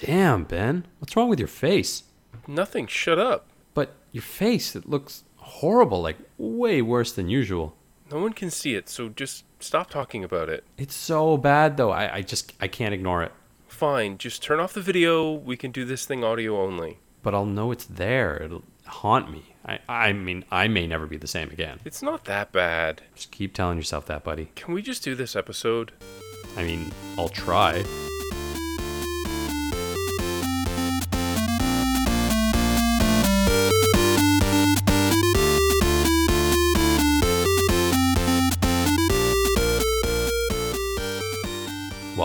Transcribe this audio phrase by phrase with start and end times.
[0.00, 0.86] Damn, Ben.
[1.00, 2.04] What's wrong with your face?
[2.46, 2.86] Nothing.
[2.86, 3.48] Shut up.
[3.74, 7.74] But your face, it looks horrible, like way worse than usual.
[8.10, 10.64] No one can see it, so just stop talking about it.
[10.76, 11.90] It's so bad though.
[11.90, 13.32] I, I just I can't ignore it.
[13.66, 15.32] Fine, just turn off the video.
[15.32, 16.98] We can do this thing audio only.
[17.22, 18.40] But I'll know it's there.
[18.42, 19.54] It'll haunt me.
[19.66, 21.80] I I mean I may never be the same again.
[21.84, 23.02] It's not that bad.
[23.14, 24.50] Just keep telling yourself that, buddy.
[24.54, 25.92] Can we just do this episode?
[26.56, 27.84] I mean, I'll try.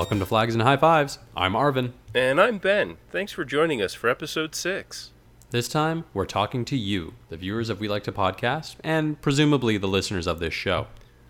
[0.03, 1.17] Welcome to Flags and High Fives.
[1.33, 1.93] I'm Arvin.
[2.13, 2.97] And I'm Ben.
[3.09, 5.11] Thanks for joining us for episode 6.
[5.51, 9.77] This time, we're talking to you, the viewers of We Like to Podcast, and presumably
[9.77, 10.87] the listeners of this show.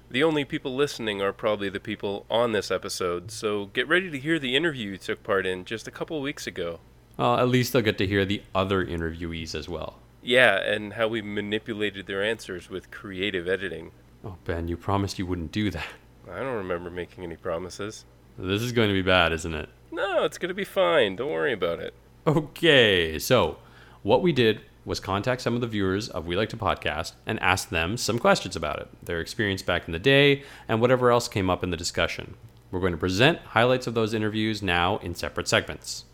[0.09, 4.17] The only people listening are probably the people on this episode, so get ready to
[4.17, 6.79] hear the interview you took part in just a couple weeks ago.
[7.15, 9.99] Well, at least they'll get to hear the other interviewees as well.
[10.23, 13.91] Yeah, and how we manipulated their answers with creative editing.
[14.25, 15.89] Oh, Ben, you promised you wouldn't do that.
[16.27, 18.05] I don't remember making any promises.
[18.37, 19.69] This is going to be bad, isn't it?
[19.91, 21.15] No, it's going to be fine.
[21.15, 21.93] Don't worry about it.
[22.25, 23.57] Okay, so
[24.01, 27.39] what we did was contact some of the viewers of We Like to Podcast and
[27.41, 31.27] ask them some questions about it, their experience back in the day, and whatever else
[31.27, 32.35] came up in the discussion.
[32.71, 36.05] We're going to present highlights of those interviews now in separate segments.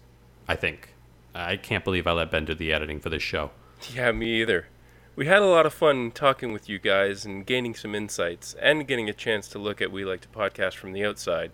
[0.47, 0.93] I think.
[1.33, 3.51] I can't believe I let Ben do the editing for this show.
[3.93, 4.67] Yeah, me either.
[5.15, 8.87] We had a lot of fun talking with you guys and gaining some insights and
[8.87, 11.51] getting a chance to look at We Like to Podcast from the outside.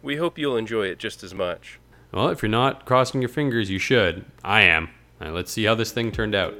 [0.00, 1.80] We hope you'll enjoy it just as much.
[2.12, 4.24] Well, if you're not crossing your fingers, you should.
[4.44, 4.90] I am.
[5.20, 6.54] Now, let's see how this thing turned out.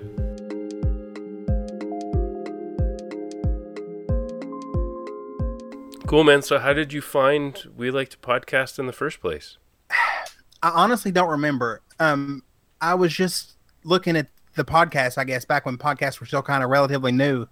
[6.06, 6.42] Cool, man.
[6.42, 9.58] So, how did you find We Like to Podcast in the first place?
[9.90, 11.82] I honestly don't remember.
[12.00, 12.42] Um,
[12.80, 16.64] I was just looking at the podcast, I guess, back when podcasts were still kind
[16.64, 17.46] of relatively new,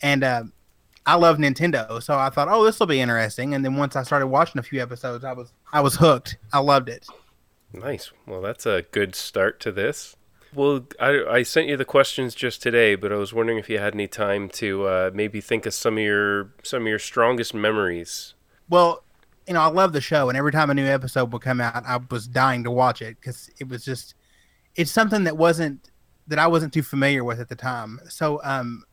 [0.00, 0.44] and uh,
[1.08, 3.54] I love Nintendo, so I thought, oh, this will be interesting.
[3.54, 6.36] And then once I started watching a few episodes, I was I was hooked.
[6.52, 7.06] I loved it.
[7.72, 8.12] Nice.
[8.26, 10.16] Well, that's a good start to this.
[10.54, 13.78] Well, I, I sent you the questions just today, but I was wondering if you
[13.78, 17.54] had any time to uh, maybe think of some of your some of your strongest
[17.54, 18.34] memories.
[18.68, 19.02] Well,
[19.46, 21.86] you know, I love the show, and every time a new episode would come out,
[21.86, 24.14] I was dying to watch it because it was just
[24.76, 25.90] it's something that wasn't
[26.26, 27.98] that I wasn't too familiar with at the time.
[28.10, 28.84] So, um,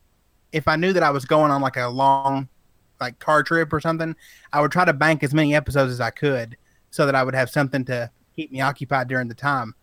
[0.56, 2.48] if I knew that I was going on like a long
[3.02, 4.16] like car trip or something,
[4.54, 6.56] I would try to bank as many episodes as I could
[6.92, 9.76] so that I would have something to keep me occupied during the time.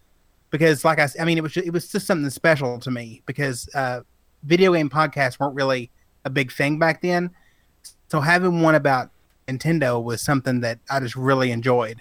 [0.48, 3.22] Because, like I, I mean, it was just, it was just something special to me
[3.26, 4.00] because uh,
[4.44, 5.90] video game podcasts weren't really
[6.24, 7.30] a big thing back then.
[8.10, 9.10] So having one about
[9.46, 12.00] Nintendo was something that I just really enjoyed.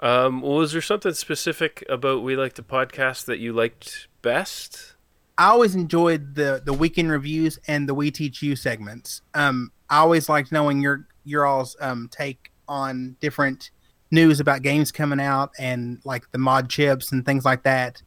[0.00, 4.94] Um, was there something specific about We Like to Podcast that you liked best?
[5.38, 9.22] I always enjoyed the the weekend reviews and the We Teach You segments.
[9.34, 13.70] Um, I always liked knowing your your all's um, take on different
[14.10, 18.02] news about games coming out and like the mod chips and things like that.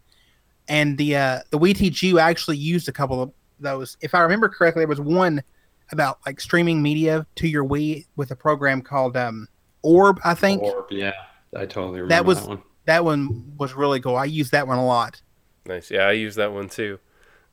[0.68, 3.32] And the uh, the We Teach You actually used a couple of
[3.62, 3.96] those.
[4.02, 5.42] If I remember correctly, there was one
[5.94, 9.48] about like streaming media to your Wii with a program called um,
[9.84, 10.62] Orb, I think.
[10.64, 11.14] Orb, yeah,
[11.56, 12.64] I totally remember that was that one.
[12.86, 14.18] that one was really cool.
[14.18, 15.22] I used that one a lot.
[15.66, 15.90] Nice.
[15.92, 17.00] Yeah, I use that one too.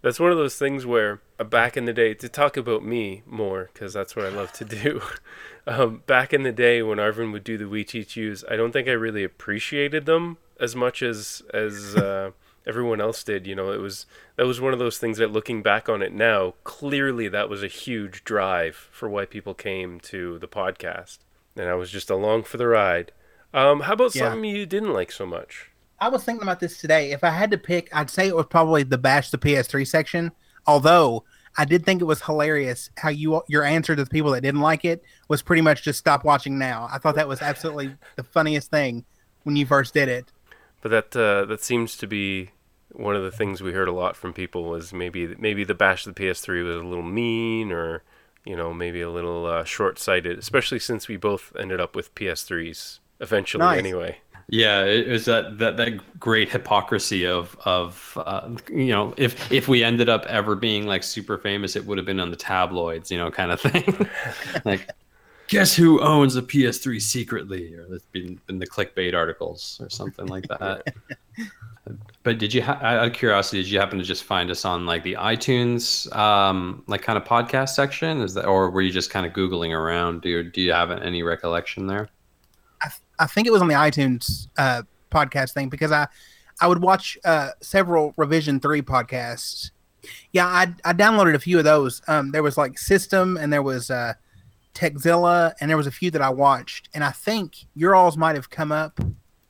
[0.00, 3.22] That's one of those things where uh, back in the day, to talk about me
[3.26, 5.02] more, because that's what I love to do.
[5.66, 8.72] um, back in the day when Arvin would do the We Teach Yous, I don't
[8.72, 12.30] think I really appreciated them as much as as uh,
[12.66, 13.46] everyone else did.
[13.46, 16.12] You know, it was that was one of those things that, looking back on it
[16.12, 21.18] now, clearly that was a huge drive for why people came to the podcast,
[21.56, 23.10] and I was just along for the ride.
[23.52, 24.30] Um, how about Yeah.
[24.30, 25.70] something you didn't like so much?
[26.00, 27.12] I was thinking about this today.
[27.12, 30.32] If I had to pick, I'd say it was probably the bash the PS3 section.
[30.66, 31.24] Although
[31.56, 34.60] I did think it was hilarious how you your answer to the people that didn't
[34.60, 36.88] like it was pretty much just stop watching now.
[36.92, 39.04] I thought that was absolutely the funniest thing
[39.42, 40.30] when you first did it.
[40.82, 42.50] But that uh, that seems to be
[42.92, 46.06] one of the things we heard a lot from people was maybe maybe the bash
[46.06, 48.02] of the PS3 was a little mean or
[48.44, 53.00] you know maybe a little uh, short-sighted, especially since we both ended up with PS3s
[53.20, 53.78] eventually Nice.
[53.78, 54.18] anyway.
[54.50, 59.68] Yeah, it was that that, that great hypocrisy of of uh, you know if if
[59.68, 63.10] we ended up ever being like super famous, it would have been on the tabloids,
[63.10, 64.08] you know, kind of thing.
[64.64, 64.88] like,
[65.48, 70.26] guess who owns a PS3 secretly, or that's been in the clickbait articles or something
[70.26, 70.94] like that.
[72.22, 74.86] but did you, ha- out of curiosity, did you happen to just find us on
[74.86, 78.22] like the iTunes um, like kind of podcast section?
[78.22, 80.22] Is that, or were you just kind of googling around?
[80.22, 82.08] Do you, do you have any recollection there?
[83.18, 86.08] I think it was on the iTunes uh, podcast thing because I
[86.60, 89.70] I would watch uh, several Revision Three podcasts.
[90.32, 92.02] Yeah, I I downloaded a few of those.
[92.08, 94.14] Um, there was like Systm, and there was uh,
[94.74, 96.88] Tekzilla, and there was a few that I watched.
[96.94, 99.00] And I think your alls might have come up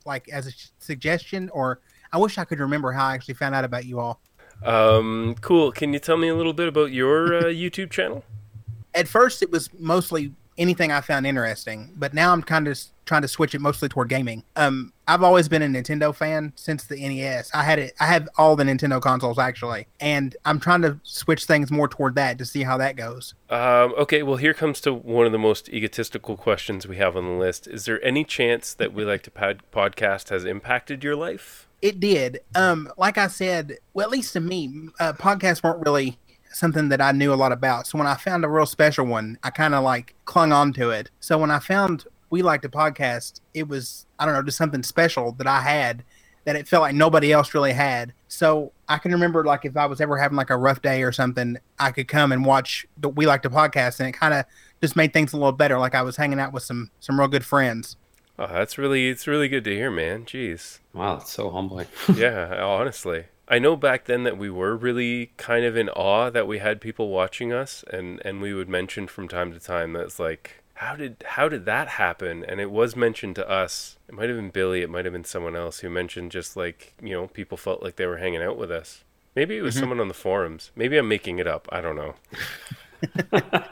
[0.05, 1.79] like as a suggestion, or
[2.11, 4.21] I wish I could remember how I actually found out about you all.
[4.63, 5.71] Um, cool.
[5.71, 8.23] Can you tell me a little bit about your uh, YouTube channel?
[8.93, 13.21] At first, it was mostly anything I found interesting, but now I'm kind of trying
[13.23, 14.43] to switch it mostly toward gaming.
[14.55, 17.49] Um, I've always been a Nintendo fan since the NES.
[17.55, 17.93] I had it.
[17.99, 22.13] I have all the Nintendo consoles actually, and I'm trying to switch things more toward
[22.15, 23.33] that to see how that goes.
[23.49, 27.25] Um, okay, well, here comes to one of the most egotistical questions we have on
[27.25, 27.65] the list.
[27.65, 31.67] Is there any chance that we like to pod- podcast has impacted your life?
[31.81, 32.41] It did.
[32.53, 36.19] Um, like I said, well, at least to me, uh, podcasts weren't really
[36.51, 37.87] something that I knew a lot about.
[37.87, 40.89] So when I found a real special one, I kind of like clung on to
[40.91, 41.09] it.
[41.19, 44.83] So when I found we like to podcast, it was I don't know just something
[44.83, 46.03] special that I had
[46.45, 48.13] that it felt like nobody else really had.
[48.27, 51.11] So I can remember like if I was ever having like a rough day or
[51.11, 54.45] something, I could come and watch the We Like to Podcast, and it kind of
[54.81, 55.77] just made things a little better.
[55.77, 57.97] Like I was hanging out with some some real good friends.
[58.37, 60.25] Oh, that's really it's really good to hear, man.
[60.25, 60.79] Jeez.
[60.93, 61.87] Wow, that's so humbling.
[62.15, 63.25] yeah, honestly.
[63.49, 66.79] I know back then that we were really kind of in awe that we had
[66.79, 70.95] people watching us and and we would mention from time to time that's like how
[70.95, 72.45] did how did that happen?
[72.45, 73.97] And it was mentioned to us.
[74.07, 76.93] It might have been Billy, it might have been someone else who mentioned just like,
[77.01, 79.03] you know, people felt like they were hanging out with us.
[79.35, 79.81] Maybe it was mm-hmm.
[79.81, 80.71] someone on the forums.
[80.77, 81.67] Maybe I'm making it up.
[81.69, 82.15] I don't know.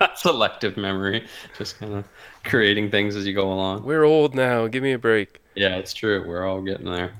[0.15, 1.25] Selective memory,
[1.57, 2.05] just kind of
[2.43, 3.83] creating things as you go along.
[3.83, 4.67] We're old now.
[4.67, 5.39] Give me a break.
[5.55, 6.27] Yeah, it's true.
[6.27, 7.13] We're all getting there.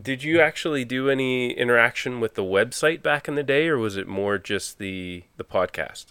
[0.00, 3.96] Did you actually do any interaction with the website back in the day, or was
[3.96, 6.06] it more just the the podcast?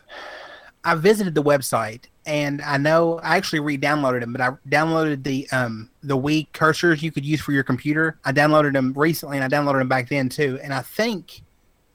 [0.83, 5.49] I visited the website and I know I actually re-downloaded them, but I downloaded the
[5.51, 8.17] um the Wii cursors you could use for your computer.
[8.23, 10.59] I downloaded them recently, and I downloaded them back then too.
[10.61, 11.41] And I think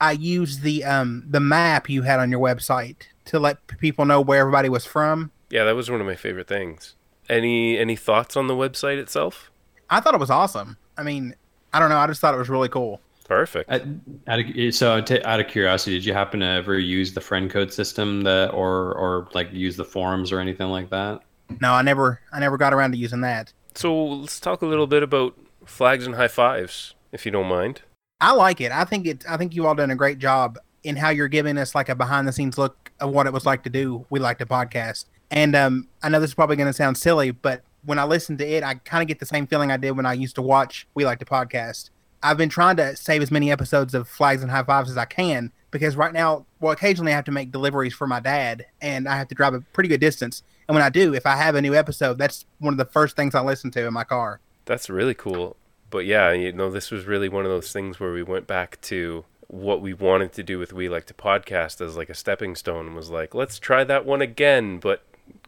[0.01, 4.21] I used the um the map you had on your website to let people know
[4.21, 5.31] where everybody was from.
[5.49, 6.95] Yeah, that was one of my favorite things.
[7.29, 9.51] Any any thoughts on the website itself?
[9.89, 10.77] I thought it was awesome.
[10.97, 11.35] I mean,
[11.75, 11.97] I don't know.
[11.97, 13.01] I just thought it was really cool.
[13.25, 13.69] Perfect.
[13.69, 17.51] Out of, so, t- out of curiosity, did you happen to ever use the friend
[17.51, 21.19] code system that, or or like use the forums or anything like that?
[21.59, 23.51] No, I never, I never got around to using that.
[23.73, 27.81] So let's talk a little bit about flags and high fives, if you don't mind.
[28.21, 28.71] I like it.
[28.71, 29.25] I think it.
[29.27, 31.95] I think you all done a great job in how you're giving us like a
[31.95, 34.05] behind the scenes look of what it was like to do.
[34.09, 37.31] We like to podcast, and um, I know this is probably going to sound silly,
[37.31, 39.91] but when I listen to it, I kind of get the same feeling I did
[39.91, 41.89] when I used to watch We Like to Podcast.
[42.23, 45.05] I've been trying to save as many episodes of Flags and High Fives as I
[45.05, 49.07] can because right now, well, occasionally I have to make deliveries for my dad and
[49.07, 50.41] I have to drive a pretty good distance.
[50.67, 53.15] And when I do, if I have a new episode, that's one of the first
[53.15, 54.39] things I listen to in my car.
[54.65, 55.55] That's really cool.
[55.91, 58.81] But yeah, you know, this was really one of those things where we went back
[58.81, 62.55] to what we wanted to do with We Like to Podcast as like a stepping
[62.55, 65.03] stone was like, let's try that one again, but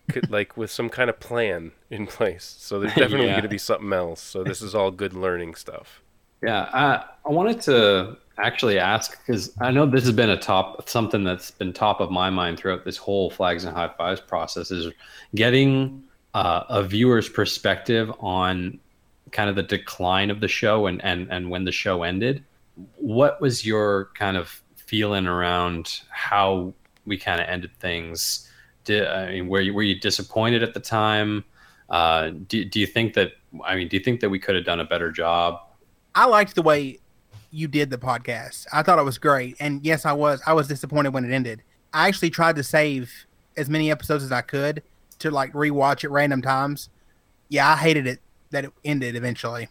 [0.09, 2.55] could, like with some kind of plan in place.
[2.59, 3.33] So there's definitely yeah.
[3.33, 4.21] going to be something else.
[4.21, 6.01] So this is all good learning stuff.
[6.43, 10.87] Yeah, I, I wanted to actually ask because I know this has been a top
[10.87, 14.69] something that's been top of my mind throughout this whole flags and high fives process
[14.69, 14.93] is
[15.33, 16.03] getting
[16.35, 18.79] uh, a viewer's perspective on
[19.31, 22.43] kind of the decline of the show and and and when the show ended.
[22.97, 26.73] What was your kind of feeling around how
[27.05, 28.46] we kind of ended things?
[28.87, 31.43] Did I mean were you were you disappointed at the time?
[31.89, 33.33] Uh, do do you think that
[33.65, 35.59] I mean do you think that we could have done a better job?
[36.15, 36.99] I liked the way
[37.51, 38.65] you did the podcast.
[38.71, 39.57] I thought it was great.
[39.59, 41.63] And yes, I was I was disappointed when it ended.
[41.93, 43.11] I actually tried to save
[43.57, 44.83] as many episodes as I could
[45.19, 46.87] to like rewatch at random times.
[47.49, 48.19] Yeah, I hated it
[48.51, 49.67] that it ended eventually.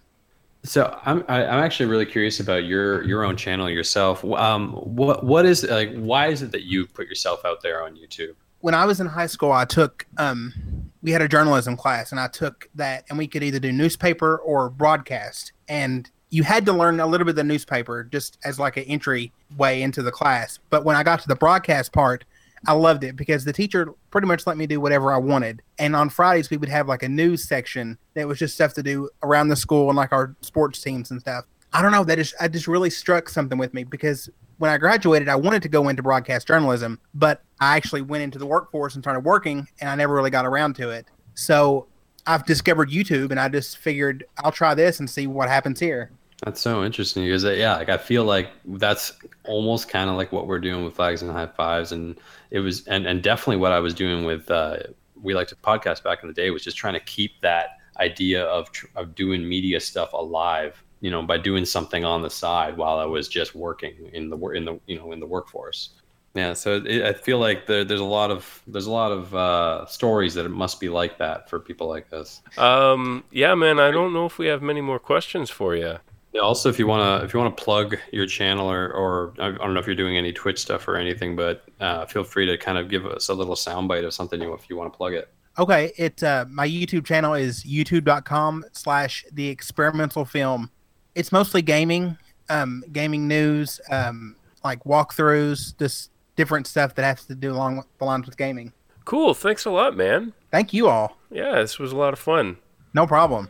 [0.62, 4.22] So I'm I, am i am actually really curious about your your own channel yourself.
[4.24, 5.94] Um, what what is like?
[5.94, 8.34] Why is it that you put yourself out there on YouTube?
[8.66, 10.52] When I was in high school, I took um,
[11.00, 14.38] we had a journalism class, and I took that, and we could either do newspaper
[14.38, 15.52] or broadcast.
[15.68, 18.82] And you had to learn a little bit of the newspaper just as like an
[18.82, 20.58] entry way into the class.
[20.68, 22.24] But when I got to the broadcast part,
[22.66, 25.62] I loved it because the teacher pretty much let me do whatever I wanted.
[25.78, 28.82] And on Fridays, we would have like a news section that was just stuff to
[28.82, 31.44] do around the school and like our sports teams and stuff.
[31.72, 32.02] I don't know.
[32.02, 35.62] That just, I just really struck something with me because when I graduated, I wanted
[35.62, 39.66] to go into broadcast journalism, but I actually went into the workforce and started working
[39.80, 41.06] and I never really got around to it.
[41.34, 41.86] So
[42.26, 46.10] I've discovered YouTube, and I just figured I'll try this and see what happens here.
[46.44, 49.12] That's so interesting because uh, yeah, like I feel like that's
[49.44, 52.18] almost kind of like what we're doing with flags and high fives, and
[52.50, 54.78] it was and and definitely what I was doing with uh,
[55.20, 58.44] we like to podcast back in the day was just trying to keep that idea
[58.44, 62.98] of of doing media stuff alive you know by doing something on the side while
[62.98, 65.90] I was just working in the in the you know in the workforce.
[66.36, 69.34] Yeah, so it, I feel like there, there's a lot of there's a lot of
[69.34, 72.42] uh, stories that it must be like that for people like us.
[72.58, 75.96] Um, yeah, man, I don't know if we have many more questions for you.
[76.34, 79.72] Yeah, also, if you wanna if you wanna plug your channel or or I don't
[79.72, 82.76] know if you're doing any Twitch stuff or anything, but uh, feel free to kind
[82.76, 85.32] of give us a little soundbite of something if you want to plug it.
[85.58, 90.70] Okay, it uh, my YouTube channel is youtube.com slash the experimental film.
[91.14, 92.18] It's mostly gaming,
[92.50, 98.04] um, gaming news, um, like walkthroughs, just different stuff that has to do along the
[98.04, 98.72] lines with gaming.
[99.04, 99.34] Cool.
[99.34, 100.32] Thanks a lot, man.
[100.50, 101.16] Thank you all.
[101.30, 102.58] Yeah, this was a lot of fun.
[102.94, 103.48] No problem.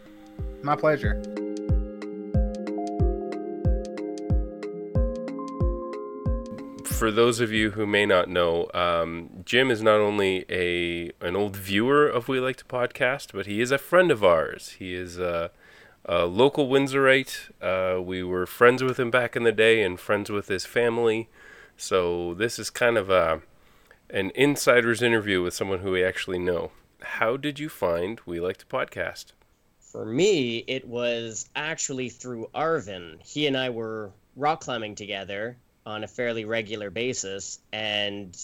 [0.62, 1.22] My pleasure.
[6.84, 11.36] For those of you who may not know, um, Jim is not only a an
[11.36, 14.76] old viewer of We Like to Podcast, but he is a friend of ours.
[14.78, 15.50] He is a,
[16.06, 17.50] a local Windsorite.
[17.60, 21.28] Uh, we were friends with him back in the day and friends with his family.
[21.76, 23.42] So this is kind of a
[24.08, 26.70] an insider's interview with someone who we actually know.
[27.00, 29.32] How did you find We Like to Podcast?
[29.80, 33.20] For me, it was actually through Arvin.
[33.22, 38.36] He and I were rock climbing together on a fairly regular basis, and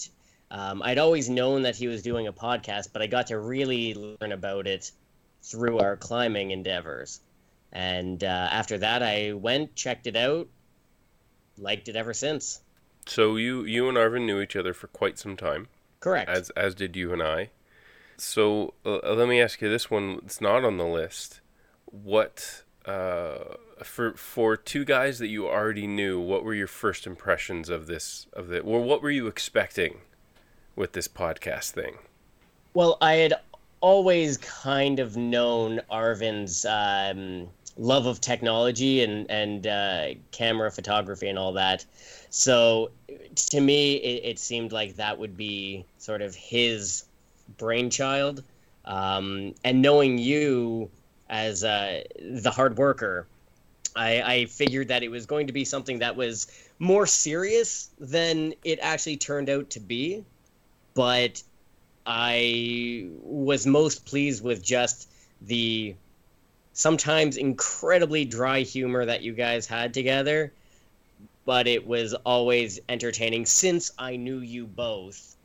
[0.51, 3.93] um, I'd always known that he was doing a podcast, but I got to really
[3.93, 4.91] learn about it
[5.41, 7.19] through our climbing endeavors.
[7.71, 10.47] And uh, after that, I went, checked it out,
[11.57, 12.61] liked it ever since.
[13.05, 15.67] So you you and Arvin knew each other for quite some time.
[15.99, 16.29] Correct.
[16.29, 17.49] As as did you and I.
[18.17, 20.19] So uh, let me ask you this one.
[20.25, 21.41] It's not on the list.
[21.85, 26.19] What uh, for for two guys that you already knew?
[26.19, 30.01] What were your first impressions of this of the or what were you expecting
[30.75, 31.97] with this podcast thing?
[32.73, 33.33] Well, I had
[33.81, 41.39] always kind of known Arvin's um, love of technology and and uh, camera photography and
[41.39, 41.85] all that.
[42.29, 42.91] So
[43.35, 47.05] to me, it, it, seemed like that would be sort of his
[47.57, 48.43] brainchild.
[48.85, 50.89] Um, and knowing you
[51.29, 53.27] as uh, the hard worker,
[53.95, 56.47] I, I figured that it was going to be something that was
[56.79, 60.25] more serious than it actually turned out to be.
[60.95, 61.41] But
[62.05, 65.09] I was most pleased with just
[65.41, 65.95] the
[66.73, 70.51] sometimes incredibly dry humor that you guys had together
[71.45, 75.35] but it was always entertaining since I knew you both.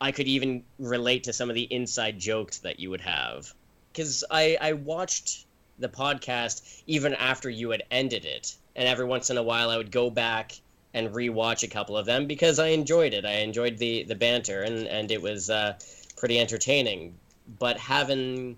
[0.00, 3.52] I could even relate to some of the inside jokes that you would have.
[3.92, 5.46] Because I, I watched
[5.78, 8.56] the podcast even after you had ended it.
[8.74, 10.52] And every once in a while, I would go back
[10.92, 13.24] and rewatch a couple of them because I enjoyed it.
[13.24, 15.74] I enjoyed the, the banter, and, and it was uh,
[16.16, 17.14] pretty entertaining.
[17.58, 18.56] But having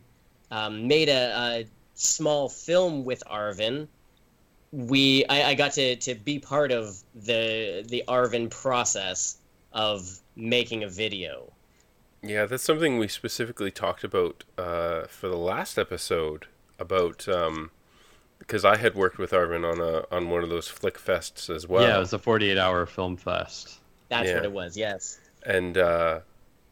[0.51, 1.67] um, made a, a
[1.99, 3.89] small film with Arvin,
[4.73, 9.39] we I, I got to, to be part of the the Arvin process
[9.73, 11.53] of making a video.
[12.23, 16.47] Yeah, that's something we specifically talked about uh, for the last episode
[16.79, 17.71] about um,
[18.39, 21.67] because I had worked with Arvin on a on one of those flick fests as
[21.67, 21.83] well.
[21.83, 23.81] Yeah, it was a 48 hour film fest.
[24.09, 24.37] That's yeah.
[24.37, 24.77] what it was.
[24.77, 25.21] Yes.
[25.45, 26.21] And uh,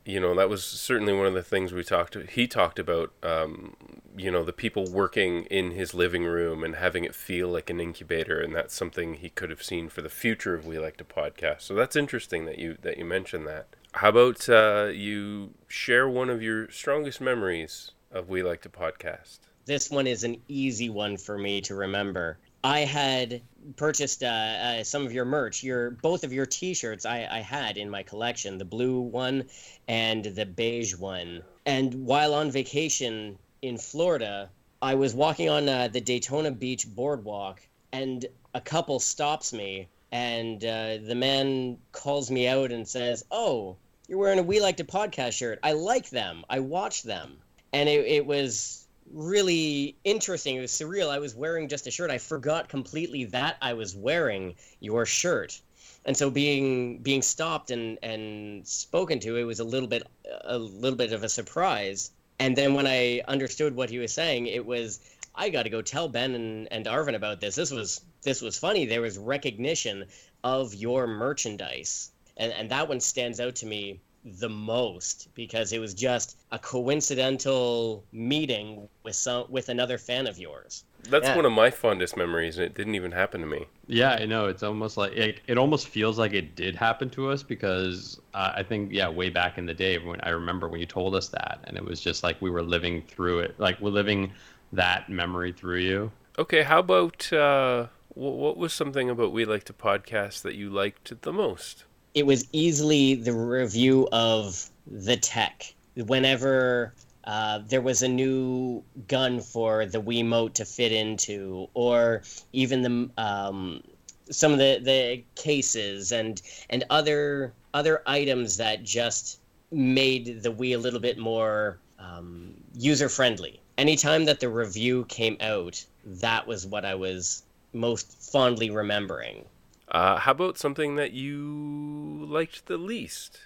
[0.06, 2.16] you know that was certainly one of the things we talked.
[2.30, 3.74] He talked about um,
[4.16, 7.80] you know the people working in his living room and having it feel like an
[7.80, 11.04] incubator and that's something he could have seen for the future of we like to
[11.04, 11.62] podcast.
[11.62, 13.66] So that's interesting that you that you mentioned that.
[13.92, 19.40] How about uh, you share one of your strongest memories of we like to podcast?
[19.64, 23.42] This one is an easy one for me to remember I had
[23.76, 25.62] purchased uh, uh, some of your merch.
[25.62, 29.44] Your both of your T-shirts I, I had in my collection, the blue one
[29.86, 31.44] and the beige one.
[31.64, 34.50] And while on vacation in Florida,
[34.82, 40.64] I was walking on uh, the Daytona Beach boardwalk, and a couple stops me, and
[40.64, 43.76] uh, the man calls me out and says, "Oh,
[44.08, 45.60] you're wearing a We Like to Podcast shirt.
[45.62, 46.44] I like them.
[46.50, 47.38] I watch them."
[47.72, 50.56] And it, it was really interesting.
[50.56, 51.10] It was surreal.
[51.10, 52.10] I was wearing just a shirt.
[52.10, 55.60] I forgot completely that I was wearing your shirt.
[56.04, 60.04] And so being being stopped and, and spoken to, it was a little bit
[60.42, 64.46] a little bit of a surprise and then when I understood what he was saying,
[64.46, 65.00] it was
[65.34, 67.54] I got to go tell Ben and, and Arvin about this.
[67.54, 68.84] This was this was funny.
[68.84, 70.04] There was recognition
[70.44, 75.78] of your merchandise, and and that one stands out to me the most because it
[75.78, 80.84] was just a coincidental meeting with some with another fan of yours.
[81.08, 81.36] That's yeah.
[81.36, 83.66] one of my fondest memories, and it didn't even happen to me.
[83.86, 84.46] Yeah, I know.
[84.46, 88.52] It's almost like it, it almost feels like it did happen to us because uh,
[88.56, 91.28] I think, yeah, way back in the day, when I remember when you told us
[91.28, 94.32] that, and it was just like we were living through it, like we're living
[94.72, 96.10] that memory through you.
[96.36, 100.68] Okay, how about uh, wh- what was something about We Like to Podcast that you
[100.68, 101.84] liked the most?
[102.16, 105.74] It was easily the review of the tech.
[105.96, 106.94] Whenever
[107.24, 112.22] uh, there was a new gun for the Wiimote to fit into, or
[112.54, 113.82] even the um,
[114.30, 119.38] some of the, the cases and and other other items that just
[119.70, 123.60] made the Wii a little bit more um, user friendly.
[123.76, 127.42] Anytime that the review came out, that was what I was
[127.74, 129.44] most fondly remembering.
[129.88, 133.40] Uh, how about something that you liked the least?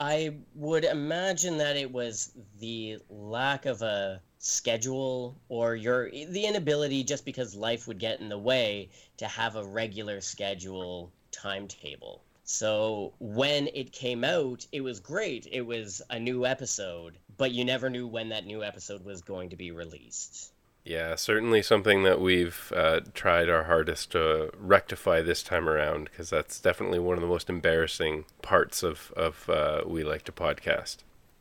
[0.00, 7.04] I would imagine that it was the lack of a schedule or your the inability
[7.04, 12.24] just because life would get in the way to have a regular schedule timetable.
[12.42, 15.46] So when it came out, it was great.
[15.50, 19.50] It was a new episode, but you never knew when that new episode was going
[19.50, 20.52] to be released.
[20.84, 26.28] Yeah, certainly something that we've uh, tried our hardest to rectify this time around because
[26.28, 30.98] that's definitely one of the most embarrassing parts of of uh, we like to podcast.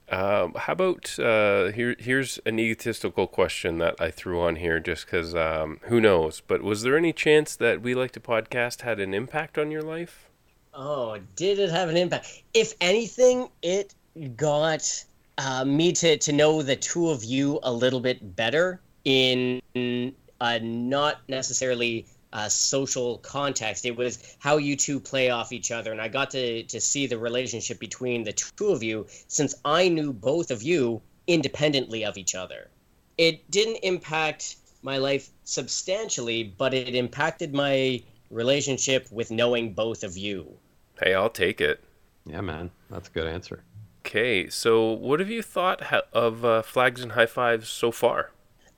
[0.10, 1.96] Um, how about uh, here?
[1.98, 6.42] Here's an egotistical question that I threw on here just because um, who knows?
[6.46, 9.82] But was there any chance that we like to podcast had an impact on your
[9.82, 10.30] life?
[10.74, 12.44] Oh, did it have an impact?
[12.54, 13.96] If anything, it
[14.36, 14.84] got
[15.38, 19.62] uh, me to, to know the two of you a little bit better in
[20.42, 23.86] a not necessarily a social context.
[23.86, 27.08] It was how you two play off each other, and I got to, to see
[27.08, 32.18] the relationship between the two of you since I knew both of you independently of
[32.18, 32.70] each other.
[33.18, 40.18] It didn't impact my life substantially, but it impacted my relationship with knowing both of
[40.18, 40.48] you.
[41.02, 41.84] Hey, I'll take it.
[42.26, 43.64] Yeah, man, that's a good answer.
[44.06, 45.82] Okay, so what have you thought
[46.14, 48.32] of uh, Flags and High Fives so far?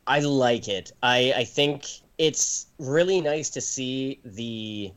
[0.08, 0.92] I like it.
[1.02, 1.86] I, I think
[2.18, 4.92] it's really nice to see the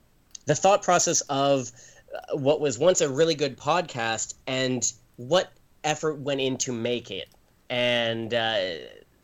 [0.46, 1.72] the thought process of
[2.14, 5.52] uh, what was once a really good podcast and what
[5.82, 7.28] effort went into make it
[7.68, 8.60] and uh,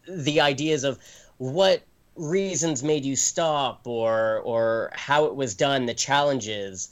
[0.09, 0.99] the ideas of
[1.39, 1.83] what
[2.17, 6.89] reasons made you stop or or how it was done the challenges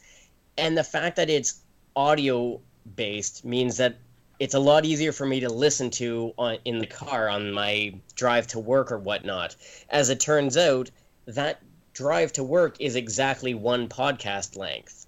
[0.57, 1.61] and the fact that it's
[1.97, 2.61] audio
[2.97, 3.97] based means that
[4.41, 7.95] it's a lot easier for me to listen to on, in the car on my
[8.15, 9.55] drive to work or whatnot.
[9.91, 10.91] As it turns out,
[11.27, 15.07] that drive to work is exactly one podcast length.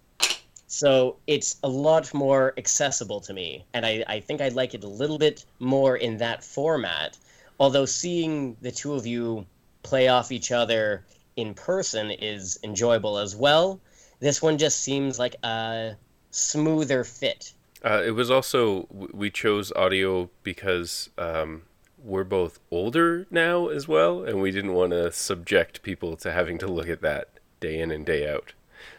[0.67, 3.65] So it's a lot more accessible to me.
[3.73, 7.17] And I, I think I like it a little bit more in that format.
[7.59, 9.47] Although seeing the two of you
[9.83, 13.81] play off each other in person is enjoyable as well,
[14.21, 15.97] this one just seems like a
[16.31, 21.63] smoother fit uh, it was also we chose audio because um,
[22.03, 26.59] we're both older now as well, and we didn't want to subject people to having
[26.59, 27.29] to look at that
[27.61, 28.53] day in and day out.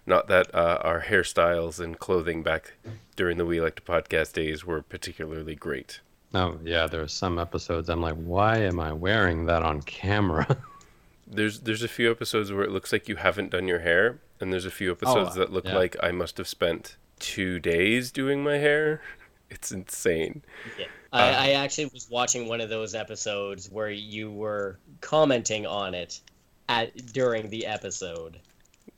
[0.06, 2.74] Not that uh, our hairstyles and clothing back
[3.16, 6.00] during the We Like to Podcast days were particularly great.
[6.34, 10.58] Oh yeah, there are some episodes I'm like, why am I wearing that on camera?
[11.28, 14.52] there's there's a few episodes where it looks like you haven't done your hair, and
[14.52, 15.76] there's a few episodes oh, that look yeah.
[15.76, 19.02] like I must have spent two days doing my hair.
[19.50, 20.42] It's insane.
[20.80, 20.86] Yeah.
[21.12, 25.94] I, uh, I actually was watching one of those episodes where you were commenting on
[25.94, 26.20] it
[26.68, 28.40] at during the episode.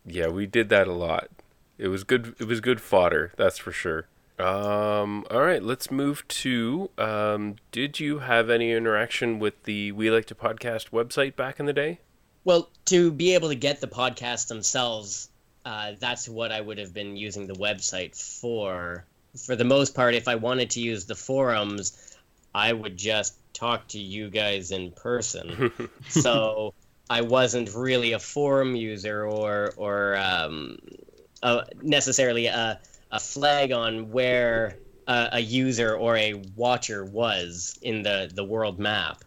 [0.06, 1.30] Yeah, we did that a lot.
[1.78, 2.36] It was good.
[2.40, 4.08] It was good fodder, that's for sure.
[4.40, 6.90] Um, all right, let's move to.
[6.98, 11.66] Um, did you have any interaction with the We Like to Podcast website back in
[11.66, 12.00] the day?
[12.44, 15.30] Well, to be able to get the podcasts themselves,
[15.66, 19.06] uh, that's what I would have been using the website for.
[19.36, 22.16] For the most part, if I wanted to use the forums,
[22.54, 25.72] I would just talk to you guys in person.
[26.08, 26.74] so
[27.10, 30.78] I wasn't really a forum user or or um,
[31.82, 32.80] necessarily a,
[33.12, 38.80] a flag on where a, a user or a watcher was in the, the world
[38.80, 39.24] map.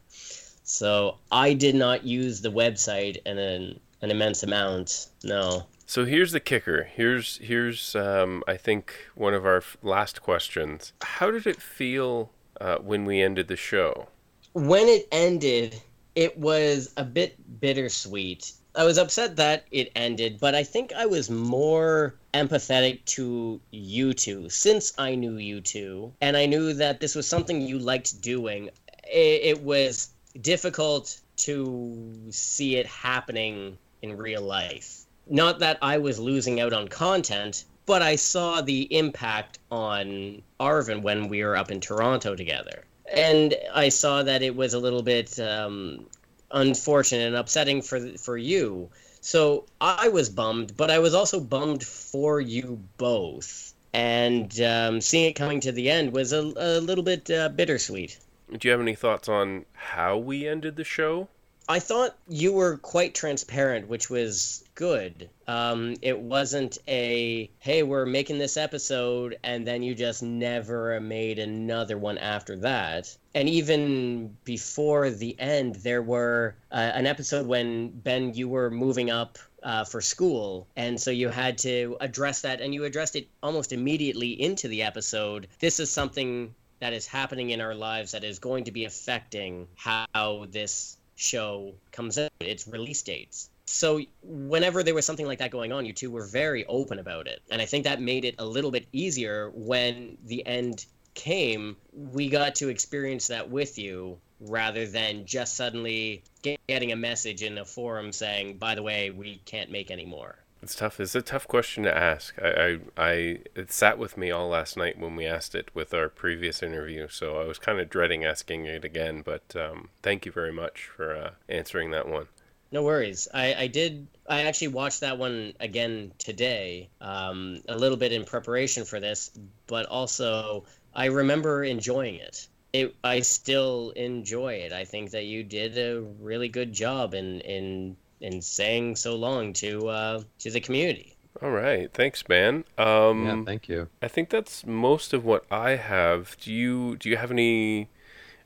[0.65, 5.09] So I did not use the website in an, an immense amount.
[5.25, 5.67] No.
[5.89, 6.85] So here's the kicker.
[6.95, 10.93] Here's here's um, I think one of our last questions.
[11.01, 14.09] How did it feel uh, when we ended the show?
[14.53, 15.81] When it ended,
[16.15, 18.53] it was a bit bittersweet.
[18.75, 24.13] I was upset that it ended, but I think I was more empathetic to you
[24.13, 28.21] two since I knew you two, and I knew that this was something you liked
[28.21, 28.69] doing.
[29.11, 36.19] It, it was difficult to see it happening in real life not that I was
[36.19, 41.71] losing out on content, but I saw the impact on Arvin when we were up
[41.71, 42.85] in Toronto together.
[43.11, 46.07] And I saw that it was a little bit um,
[46.51, 48.91] unfortunate and upsetting for for you.
[49.21, 53.73] So I was bummed, but I was also bummed for you both.
[53.93, 58.19] And um, seeing it coming to the end was a, a little bit uh, bittersweet.
[58.57, 61.29] Do you have any thoughts on how we ended the show?
[61.71, 65.29] I thought you were quite transparent, which was good.
[65.47, 71.39] Um, it wasn't a, hey, we're making this episode, and then you just never made
[71.39, 73.15] another one after that.
[73.35, 79.11] And even before the end, there were uh, an episode when, Ben, you were moving
[79.11, 80.67] up uh, for school.
[80.75, 84.85] And so you had to address that, and you addressed it almost immediately into the
[84.85, 85.49] episode.
[85.59, 89.67] This is something that is happening in our lives that is going to be affecting
[89.75, 93.51] how this show comes out, its release dates.
[93.67, 97.27] So whenever there was something like that going on, you two were very open about
[97.27, 97.43] it.
[97.51, 101.77] And I think that made it a little bit easier when the end came.
[101.93, 107.59] We got to experience that with you rather than just suddenly getting a message in
[107.59, 110.39] a forum saying, by the way, we can't make any more.
[110.61, 110.99] It's tough.
[110.99, 112.35] It's a tough question to ask.
[112.43, 115.95] I, I, I, it sat with me all last night when we asked it with
[115.95, 117.09] our previous interview.
[117.09, 119.23] So I was kind of dreading asking it again.
[119.23, 122.27] But um, thank you very much for uh, answering that one.
[122.71, 123.29] No worries.
[123.33, 124.09] I, I did.
[124.29, 129.31] I actually watched that one again today, um, a little bit in preparation for this,
[129.67, 132.47] but also I remember enjoying it.
[132.75, 134.73] It, I still enjoy it.
[134.75, 139.53] I think that you did a really good job in in in saying so long
[139.55, 141.17] to uh, to the community.
[141.41, 142.65] All right, thanks, man.
[142.77, 143.89] Um, yeah, thank you.
[144.03, 146.37] I think that's most of what I have.
[146.41, 147.89] Do you do you have any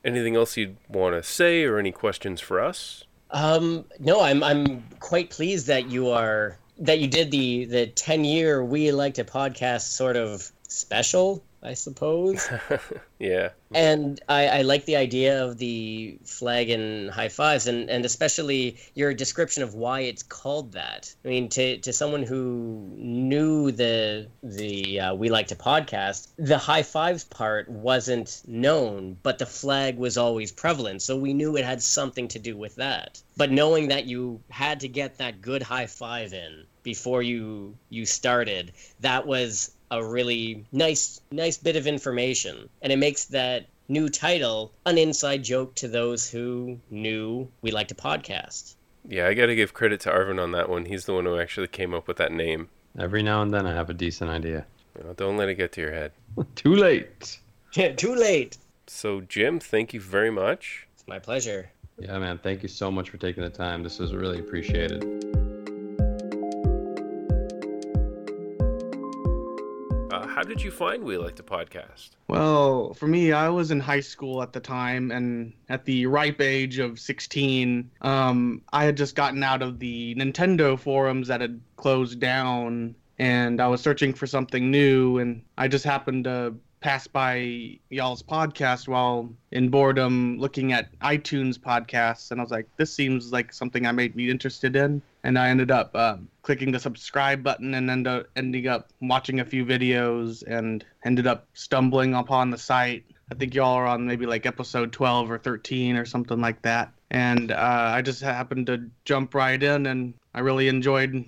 [0.05, 3.05] anything else you'd want to say or any questions for us?
[3.31, 8.23] Um, no, I'm I'm quite pleased that you are that you did the the ten
[8.23, 12.49] year we like to podcast sort of special I suppose.
[13.19, 13.49] yeah.
[13.73, 18.77] And I, I like the idea of the flag and high fives, and, and especially
[18.95, 21.13] your description of why it's called that.
[21.23, 26.57] I mean, to, to someone who knew the the uh, we like to podcast, the
[26.57, 31.63] high fives part wasn't known, but the flag was always prevalent, so we knew it
[31.63, 33.21] had something to do with that.
[33.37, 38.05] But knowing that you had to get that good high five in before you you
[38.05, 42.69] started, that was a really nice nice bit of information.
[42.81, 47.89] And it makes that new title an inside joke to those who knew we like
[47.89, 48.75] to podcast.
[49.07, 50.85] Yeah i gotta give credit to arvin on that one.
[50.85, 52.69] He's the one who actually came up with that name.
[52.97, 54.65] Every now and then i have a decent idea.
[55.01, 56.11] Well, don't let it get to your head.
[56.55, 57.39] Too late.
[57.73, 58.57] Yeah too late.
[58.87, 60.87] So jim thank you very much.
[60.93, 61.69] It's my pleasure.
[61.99, 62.37] Yeah man.
[62.37, 63.83] Thank you so much for taking the time.
[63.83, 65.32] This was really appreciated
[70.43, 72.09] how did you find We Like the Podcast?
[72.27, 76.41] Well, for me, I was in high school at the time, and at the ripe
[76.41, 81.61] age of 16, um, I had just gotten out of the Nintendo forums that had
[81.77, 87.07] closed down, and I was searching for something new, and I just happened to pass
[87.07, 92.93] by y'all's podcast while in boredom looking at iTunes podcasts, and I was like, this
[92.93, 95.01] seems like something I may be interested in.
[95.23, 99.39] And I ended up um, clicking the subscribe button and end up ending up watching
[99.39, 103.05] a few videos and ended up stumbling upon the site.
[103.31, 106.91] I think y'all are on maybe like episode 12 or 13 or something like that.
[107.11, 111.23] And uh, I just happened to jump right in, and I really enjoyed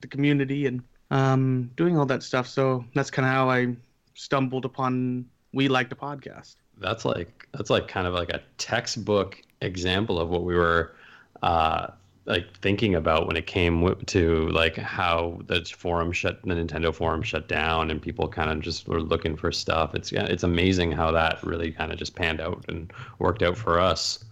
[0.00, 2.48] the community and um, doing all that stuff.
[2.48, 3.76] So that's kind of how I
[4.14, 9.40] stumbled upon we like the podcast that's like that's like kind of like a textbook
[9.60, 10.94] example of what we were
[11.42, 11.88] uh
[12.28, 17.22] like thinking about when it came to like how the forum shut the Nintendo forum
[17.22, 19.94] shut down and people kind of just were looking for stuff.
[19.94, 23.80] It's it's amazing how that really kind of just panned out and worked out for
[23.80, 24.22] us.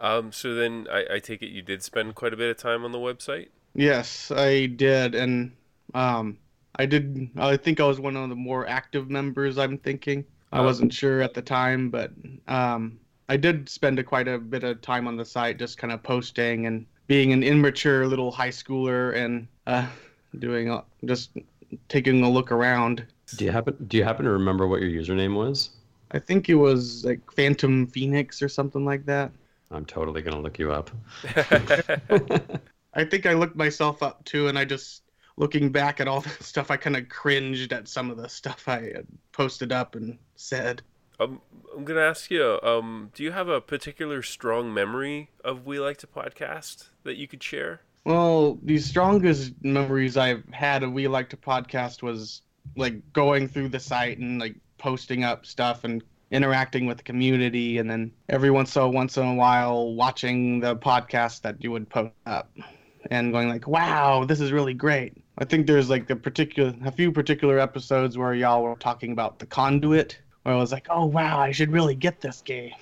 [0.00, 2.82] Um, so then I, I take it you did spend quite a bit of time
[2.82, 3.48] on the website.
[3.74, 5.52] Yes, I did, and
[5.92, 6.38] um,
[6.76, 7.28] I did.
[7.36, 9.58] I think I was one of the more active members.
[9.58, 10.24] I'm thinking.
[10.50, 10.64] I oh.
[10.64, 12.12] wasn't sure at the time, but
[12.48, 15.92] um, I did spend a, quite a bit of time on the site, just kind
[15.92, 19.86] of posting and being an immature little high schooler and uh,
[20.38, 21.30] doing just
[21.88, 23.06] taking a look around.
[23.36, 25.70] Do you happen Do you happen to remember what your username was?
[26.10, 29.32] I think it was like Phantom Phoenix or something like that.
[29.70, 30.90] I'm totally gonna look you up.
[32.94, 35.02] I think I looked myself up too, and I just
[35.36, 38.68] looking back at all the stuff, I kind of cringed at some of the stuff
[38.68, 40.82] I had posted up and said.
[41.20, 41.40] Um,
[41.76, 42.58] I'm gonna ask you.
[42.62, 47.28] Um, do you have a particular strong memory of We Like to Podcast that you
[47.28, 47.80] could share?
[48.04, 52.42] Well, the strongest memories I've had of We Like to Podcast was
[52.76, 57.78] like going through the site and like posting up stuff and interacting with the community,
[57.78, 61.88] and then every once so once in a while watching the podcast that you would
[61.88, 62.50] post up,
[63.10, 66.92] and going like, "Wow, this is really great." I think there's like a particular, a
[66.92, 71.06] few particular episodes where y'all were talking about the conduit, where I was like, "Oh
[71.06, 72.72] wow, I should really get this game."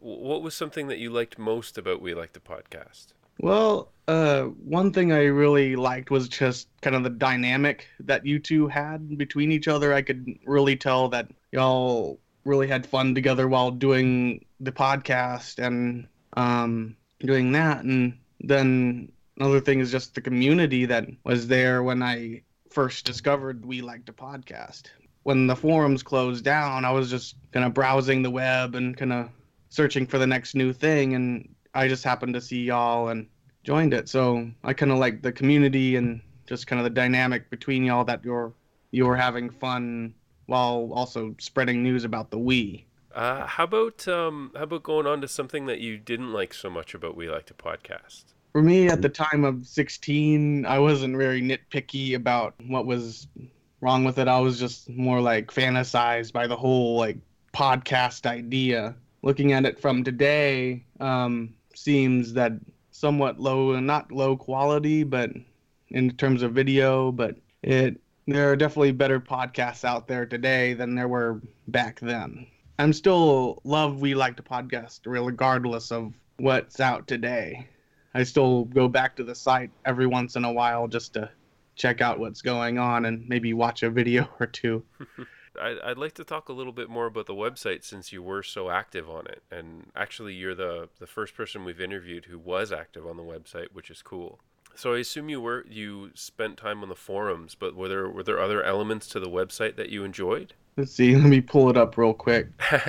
[0.00, 3.06] What was something that you liked most about We Like to Podcast?
[3.38, 8.38] Well, uh, one thing I really liked was just kind of the dynamic that you
[8.38, 9.92] two had between each other.
[9.92, 16.06] I could really tell that y'all really had fun together while doing the podcast and
[16.36, 17.84] um, doing that.
[17.84, 23.66] And then another thing is just the community that was there when I first discovered
[23.66, 24.84] We Like to Podcast.
[25.26, 29.12] When the forums closed down, I was just kind of browsing the web and kind
[29.12, 29.28] of
[29.70, 33.26] searching for the next new thing, and I just happened to see y'all and
[33.64, 34.08] joined it.
[34.08, 38.04] So I kind of like the community and just kind of the dynamic between y'all
[38.04, 38.52] that you're
[38.92, 40.14] you're having fun
[40.46, 42.84] while also spreading news about the Wii.
[43.12, 46.70] Uh, how about um, how about going on to something that you didn't like so
[46.70, 48.26] much about We Like to Podcast?
[48.52, 53.26] For me, at the time of 16, I wasn't very nitpicky about what was
[53.80, 54.28] wrong with it.
[54.28, 57.18] I was just more like fantasized by the whole like
[57.54, 58.94] podcast idea.
[59.22, 62.52] Looking at it from today, um, seems that
[62.90, 65.30] somewhat low, not low quality, but
[65.90, 70.94] in terms of video, but it there are definitely better podcasts out there today than
[70.94, 72.46] there were back then.
[72.78, 77.68] I'm still love we like to podcast regardless of what's out today.
[78.14, 81.30] I still go back to the site every once in a while just to
[81.76, 84.82] check out what's going on and maybe watch a video or two.
[85.58, 88.68] I'd like to talk a little bit more about the website since you were so
[88.68, 89.42] active on it.
[89.50, 93.68] And actually, you're the, the first person we've interviewed who was active on the website,
[93.72, 94.38] which is cool.
[94.74, 98.22] So I assume you were you spent time on the forums, but were there were
[98.22, 100.52] there other elements to the website that you enjoyed?
[100.76, 101.16] Let's see.
[101.16, 102.48] Let me pull it up real quick.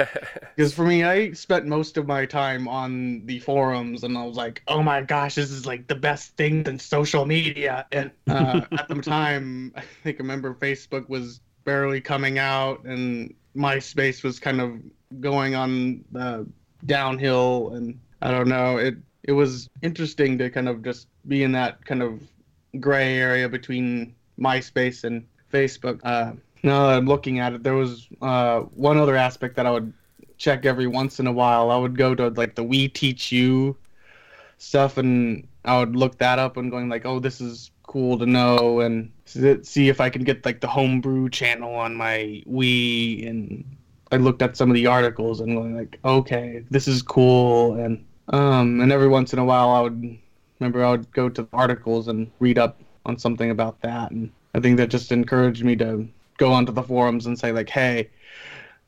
[0.55, 4.35] Because for me, I spent most of my time on the forums, and I was
[4.35, 8.61] like, "Oh my gosh, this is like the best thing in social media." And uh,
[8.71, 14.39] at the time, I think I remember Facebook was barely coming out, and MySpace was
[14.39, 14.81] kind of
[15.21, 16.47] going on the
[16.87, 18.77] downhill, and I don't know.
[18.77, 22.19] It it was interesting to kind of just be in that kind of
[22.79, 25.23] gray area between MySpace and
[25.53, 25.99] Facebook.
[26.03, 26.31] Uh,
[26.63, 29.93] now that I'm looking at it, there was uh, one other aspect that I would
[30.37, 31.71] check every once in a while.
[31.71, 33.75] I would go to like the We Teach You
[34.57, 38.25] stuff, and I would look that up and going like, oh, this is cool to
[38.25, 43.27] know, and see if I can get like the homebrew channel on my Wii.
[43.27, 43.77] And
[44.11, 48.03] I looked at some of the articles and going like, okay, this is cool, and
[48.29, 50.17] um, and every once in a while I would
[50.59, 54.31] remember I would go to the articles and read up on something about that, and
[54.53, 58.09] I think that just encouraged me to go onto the forums and say like, "Hey,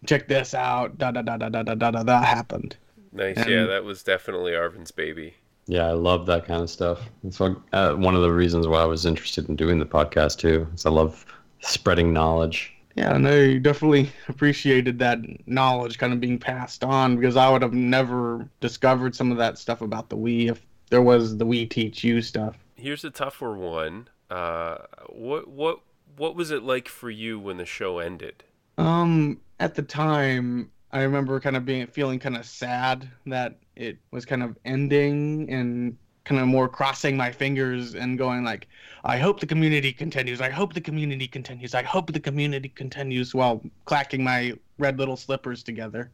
[0.06, 1.92] check this out." Da da da da da da da.
[1.92, 2.78] da that happened.
[3.12, 3.38] Nice.
[3.38, 5.34] And, yeah, that was definitely Arvin's baby.
[5.68, 7.00] Yeah, I love that kind of stuff.
[7.24, 10.40] That's what, uh, one of the reasons why I was interested in doing the podcast
[10.40, 10.68] too.
[10.74, 11.26] Is I love
[11.60, 12.74] spreading knowledge.
[12.96, 17.62] Yeah, and I definitely appreciated that knowledge kind of being passed on because I would
[17.62, 21.66] have never discovered some of that stuff about the Wii if there was the We
[21.66, 22.58] Teach You stuff.
[22.76, 24.10] Here's a tougher one.
[24.30, 25.80] Uh, what what
[26.18, 28.44] what was it like for you when the show ended?
[28.78, 33.98] Um, at the time, I remember kind of being feeling kind of sad that it
[34.12, 38.68] was kind of ending and kind of more crossing my fingers and going like,
[39.04, 40.42] I hope the community continues.
[40.42, 41.74] I hope the community continues.
[41.74, 46.12] I hope the community continues while clacking my red little slippers together.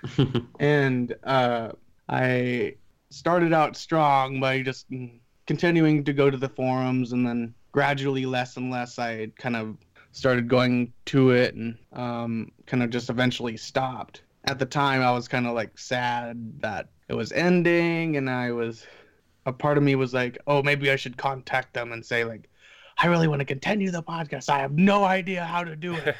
[0.60, 1.72] and uh,
[2.08, 2.76] I
[3.10, 4.86] started out strong by just
[5.46, 9.76] continuing to go to the forums and then gradually less and less I kind of
[10.12, 14.22] started going to it and um, kind of just eventually stopped.
[14.44, 18.52] At the time, I was kind of like sad that it was ending, and I
[18.52, 18.86] was
[19.44, 22.48] a part of me was like, oh, maybe I should contact them and say like,
[22.96, 24.48] I really want to continue the podcast.
[24.48, 26.14] I have no idea how to do it,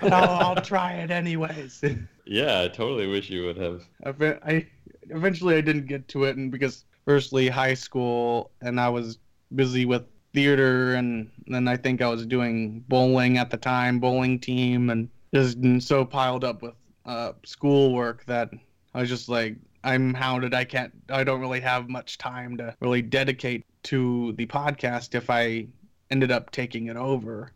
[0.00, 1.82] but I'll, I'll try it anyways.
[2.26, 3.82] yeah, I totally wish you would have.
[4.04, 4.68] I
[5.10, 9.18] eventually I didn't get to it, and because firstly high school, and I was
[9.52, 14.38] busy with theater, and then I think I was doing bowling at the time, bowling
[14.38, 16.74] team, and just so piled up with
[17.06, 18.50] uh, schoolwork that
[18.94, 20.54] I was just like, I'm hounded.
[20.54, 20.92] I can't.
[21.08, 25.66] I don't really have much time to really dedicate to the podcast if I
[26.10, 27.52] ended up taking it over.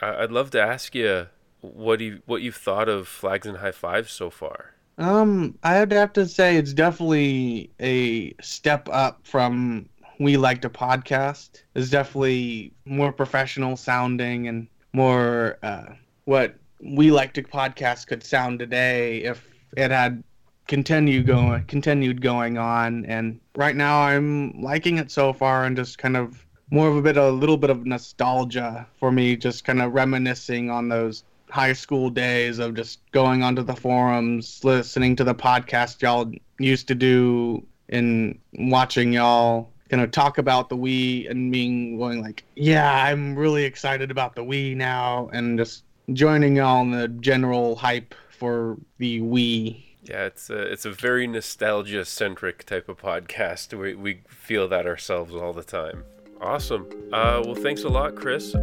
[0.00, 1.28] I'd love to ask you
[1.60, 4.74] what you what you've thought of flags and high fives so far.
[4.98, 9.88] Um, I'd have to say it's definitely a step up from
[10.18, 11.62] we like to podcast.
[11.74, 15.92] It's definitely more professional sounding and more uh,
[16.24, 20.22] what we like to podcast could sound today if it had
[20.66, 25.96] continued going continued going on and right now I'm liking it so far and just
[25.96, 29.80] kind of more of a bit a little bit of nostalgia for me just kind
[29.80, 35.24] of reminiscing on those high school days of just going onto the forums listening to
[35.24, 41.30] the podcast y'all used to do and watching y'all kind of talk about the Wii
[41.30, 46.56] and being going like yeah I'm really excited about the Wii now and just joining
[46.56, 52.64] in the general hype for the Wii yeah, it's a it's a very nostalgia centric
[52.64, 53.78] type of podcast.
[53.78, 56.04] We we feel that ourselves all the time.
[56.40, 56.88] Awesome.
[57.12, 58.54] Uh, well, thanks a lot, Chris.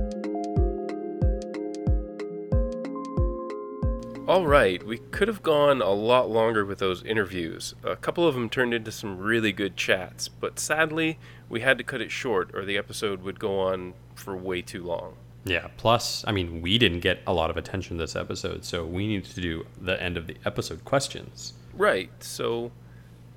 [4.28, 7.76] All right, we could have gone a lot longer with those interviews.
[7.84, 11.84] A couple of them turned into some really good chats, but sadly, we had to
[11.84, 15.18] cut it short or the episode would go on for way too long.
[15.44, 15.68] Yeah.
[15.78, 19.30] Plus, I mean, we didn't get a lot of attention this episode, so we needed
[19.30, 21.54] to do the end of the episode questions.
[21.76, 22.10] Right.
[22.24, 22.72] So,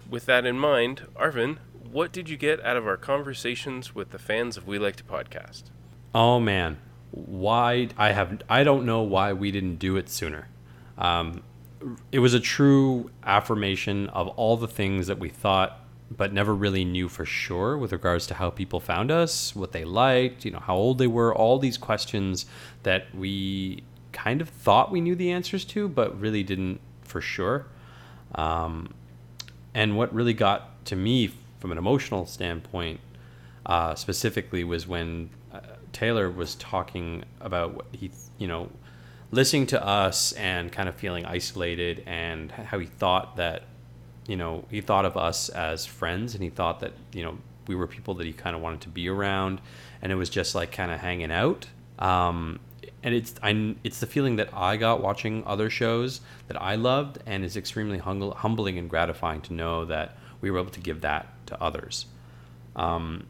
[0.09, 1.59] with that in mind, Arvin,
[1.93, 5.05] what did you get out of our conversations with the fans of We Like to
[5.05, 5.65] Podcast?
[6.15, 6.79] Oh man,
[7.11, 10.49] why I have I don't know why we didn't do it sooner.
[10.99, 11.43] Um,
[12.13, 16.85] it was a true affirmation of all the things that we thought but never really
[16.85, 20.59] knew for sure with regards to how people found us, what they liked, you know,
[20.59, 22.47] how old they were, all these questions
[22.83, 23.83] that we
[24.13, 27.67] kind of thought we knew the answers to, but really didn't for sure.
[28.35, 28.95] Um,
[29.75, 33.01] and what really got to me from an emotional standpoint,
[33.67, 35.61] uh, specifically, was when uh,
[35.93, 38.71] Taylor was talking about what he, you know,
[39.31, 43.65] listening to us and kind of feeling isolated and how he thought that
[44.29, 47.75] you know, he thought of us as friends and he thought that, you know, we
[47.75, 49.61] were people that he kind of wanted to be around
[50.01, 51.67] and it was just like kind of hanging out.
[51.99, 52.61] Um,
[53.03, 57.19] and it's I, it's the feeling that I got watching other shows that I loved
[57.27, 61.01] and is extremely hum- humbling and gratifying to know that we were able to give
[61.01, 62.07] that to others.
[62.77, 63.27] Um,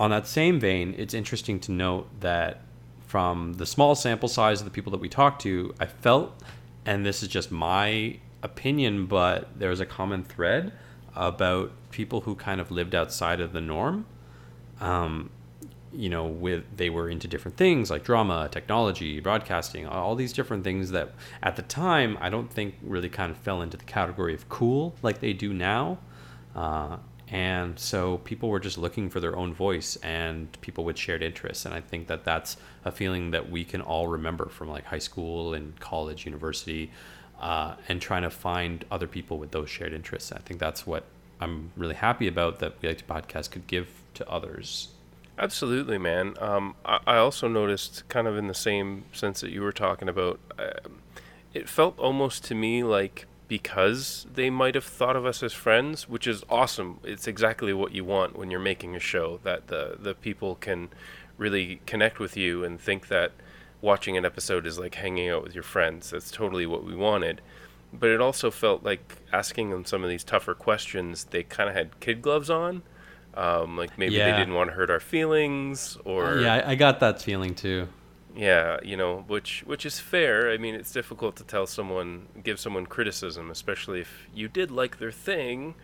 [0.00, 2.62] on that same vein, it's interesting to note that
[3.14, 6.32] from the small sample size of the people that we talked to, I felt,
[6.84, 10.72] and this is just my opinion, but there was a common thread
[11.14, 14.04] about people who kind of lived outside of the norm.
[14.80, 15.30] Um,
[15.92, 20.64] you know, with they were into different things like drama, technology, broadcasting, all these different
[20.64, 24.34] things that at the time I don't think really kind of fell into the category
[24.34, 25.98] of cool like they do now.
[26.56, 26.96] Uh,
[27.34, 31.66] and so people were just looking for their own voice and people with shared interests.
[31.66, 35.00] And I think that that's a feeling that we can all remember from like high
[35.00, 36.92] school and college, university,
[37.40, 40.30] uh, and trying to find other people with those shared interests.
[40.30, 41.06] I think that's what
[41.40, 44.90] I'm really happy about that We Like to Podcast could give to others.
[45.36, 46.34] Absolutely, man.
[46.40, 50.08] Um, I, I, also noticed, kind of in the same sense that you were talking
[50.08, 50.88] about, uh,
[51.52, 56.08] it felt almost to me like because they might have thought of us as friends,
[56.08, 57.00] which is awesome.
[57.04, 60.88] It's exactly what you want when you're making a show that the the people can
[61.36, 63.32] really connect with you and think that
[63.80, 66.10] watching an episode is like hanging out with your friends.
[66.10, 67.40] That's totally what we wanted.
[67.92, 71.76] But it also felt like asking them some of these tougher questions, they kind of
[71.76, 72.82] had kid gloves on.
[73.34, 74.30] Um, like maybe yeah.
[74.30, 76.38] they didn't want to hurt our feelings or.
[76.38, 77.88] Yeah, I got that feeling too.
[78.36, 80.50] Yeah, you know, which which is fair.
[80.50, 84.98] I mean, it's difficult to tell someone, give someone criticism, especially if you did like
[84.98, 85.74] their thing,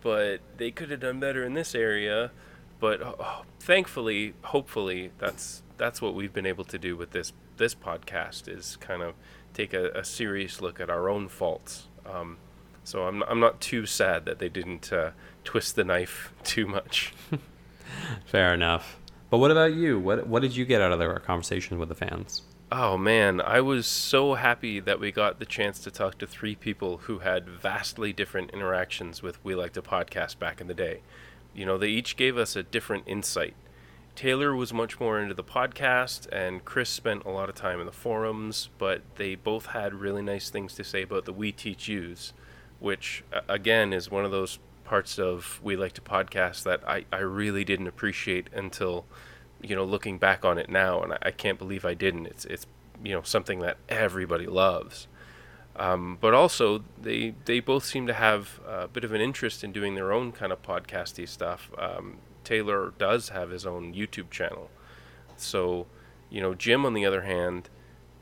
[0.00, 2.30] but they could have done better in this area.
[2.78, 7.74] But oh, thankfully, hopefully, that's that's what we've been able to do with this this
[7.74, 9.14] podcast is kind of
[9.52, 11.88] take a, a serious look at our own faults.
[12.06, 12.38] Um,
[12.82, 15.10] so I'm I'm not too sad that they didn't uh,
[15.44, 17.12] twist the knife too much.
[18.24, 18.99] Fair enough.
[19.30, 19.98] But what about you?
[19.98, 22.42] What what did you get out of our conversation with the fans?
[22.72, 26.54] Oh man, I was so happy that we got the chance to talk to three
[26.54, 31.00] people who had vastly different interactions with We Like to Podcast back in the day.
[31.54, 33.54] You know, they each gave us a different insight
[34.20, 37.86] Taylor was much more into the podcast, and Chris spent a lot of time in
[37.86, 41.88] the forums, but they both had really nice things to say about the We Teach
[41.88, 42.32] Use,
[42.80, 44.58] which, again, is one of those
[44.90, 49.06] parts of We Like to Podcast that I, I really didn't appreciate until,
[49.62, 52.26] you know, looking back on it now, and I, I can't believe I didn't.
[52.26, 52.66] It's, it's
[53.04, 55.06] you know, something that everybody loves.
[55.76, 59.70] Um, but also, they they both seem to have a bit of an interest in
[59.70, 61.70] doing their own kind of podcasty stuff.
[61.78, 64.70] Um, Taylor does have his own YouTube channel.
[65.36, 65.86] So,
[66.30, 67.70] you know, Jim, on the other hand,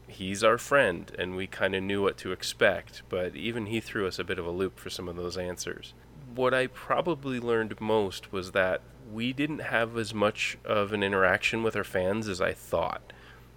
[0.06, 4.06] he's our friend, and we kind of knew what to expect, but even he threw
[4.06, 5.94] us a bit of a loop for some of those answers.
[6.34, 8.80] What I probably learned most was that
[9.12, 13.12] we didn't have as much of an interaction with our fans as I thought.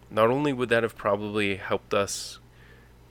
[0.09, 2.39] Not only would that have probably helped us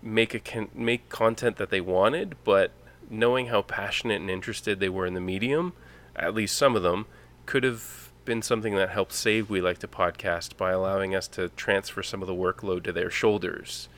[0.03, 2.73] make a con- make content that they wanted, but
[3.11, 5.73] knowing how passionate and interested they were in the medium,
[6.17, 7.07] at least some of them,
[7.47, 11.49] could have been something that helped save We Like to Podcast by allowing us to
[11.51, 13.89] transfer some of the workload to their shoulders.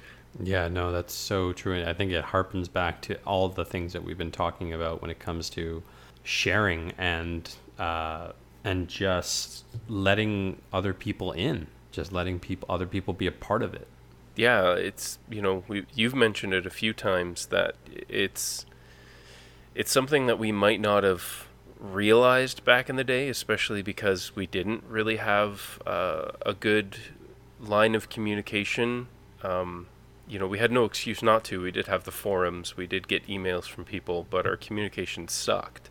[0.41, 1.75] Yeah, no, that's so true.
[1.75, 5.03] And I think it harpens back to all the things that we've been talking about
[5.03, 5.83] when it comes to
[6.23, 8.33] sharing and uh,
[8.65, 13.75] and just letting other people in, just letting people other people be a part of
[13.75, 13.87] it.
[14.35, 17.75] Yeah, it's you know we you've mentioned it a few times that
[18.09, 18.65] it's
[19.75, 21.47] it's something that we might not have
[21.79, 26.97] realized back in the day, especially because we didn't really have uh, a good
[27.61, 29.09] line of communication.
[29.43, 29.89] Um,
[30.29, 31.63] you know, we had no excuse not to.
[31.63, 35.91] We did have the forums, we did get emails from people, but our communication sucked.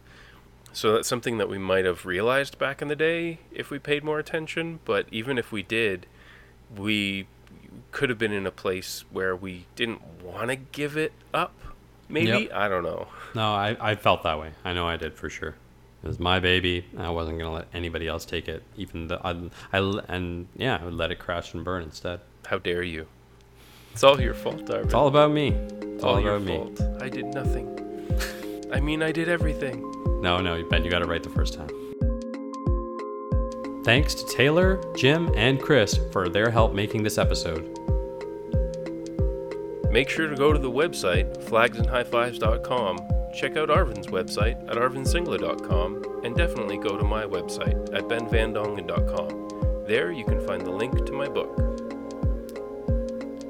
[0.73, 4.03] So that's something that we might have realized back in the day if we paid
[4.03, 6.05] more attention, but even if we did,
[6.75, 7.27] we
[7.91, 11.53] could have been in a place where we didn't want to give it up.
[12.07, 12.53] Maybe Yep.
[12.53, 13.07] I don't know.
[13.35, 14.51] No, I, I felt that way.
[14.63, 15.55] I know I did for sure.
[16.03, 16.85] It was my baby.
[16.97, 18.63] I wasn't gonna let anybody else take it.
[18.75, 22.21] Even the I, I and yeah, I would let it crash and burn instead.
[22.47, 23.07] How dare you?
[23.93, 24.85] It's all your fault, Darwin.
[24.85, 25.49] It's all about me.
[25.49, 26.57] It's It's all, all your about me.
[26.57, 27.01] fault.
[27.01, 27.67] I did nothing.
[28.73, 29.81] I mean, I did everything.
[30.21, 31.69] No, no, Ben, you got it right the first time.
[33.83, 37.67] Thanks to Taylor, Jim, and Chris for their help making this episode.
[39.91, 42.99] Make sure to go to the website, flagsandhighfives.com,
[43.35, 49.85] check out Arvin's website at arvinsingler.com, and definitely go to my website at benvandongen.com.
[49.87, 51.70] There you can find the link to my book.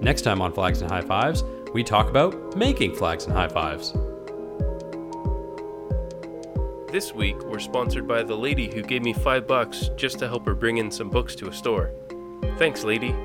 [0.01, 1.43] Next time on Flags and High Fives,
[1.73, 3.93] we talk about making flags and high fives.
[6.91, 10.47] This week, we're sponsored by the lady who gave me five bucks just to help
[10.47, 11.91] her bring in some books to a store.
[12.57, 13.15] Thanks, lady.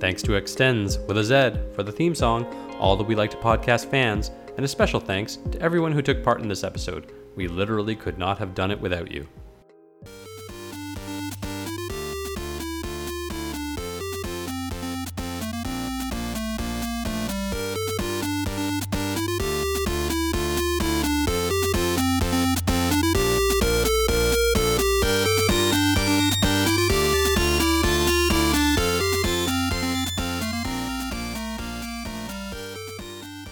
[0.00, 2.46] Thanks to Extends with a Z for the theme song,
[2.80, 6.24] all that we like to podcast fans, and a special thanks to everyone who took
[6.24, 7.12] part in this episode.
[7.34, 9.28] We literally could not have done it without you.